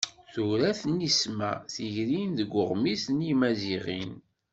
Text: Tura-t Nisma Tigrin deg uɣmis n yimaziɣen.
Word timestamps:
Tura-t 0.33 0.81
Nisma 0.97 1.51
Tigrin 1.73 2.31
deg 2.39 2.51
uɣmis 2.61 3.03
n 3.15 3.17
yimaziɣen. 3.27 4.11